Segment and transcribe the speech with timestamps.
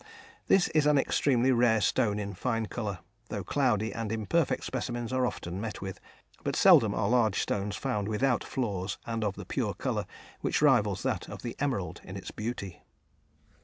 [0.47, 5.27] This is an extremely rare stone in fine colour, though cloudy and imperfect specimens are
[5.27, 5.99] often met with,
[6.43, 10.07] but seldom are large stones found without flaws and of the pure colour,
[10.39, 12.81] which rivals that of the emerald in beauty.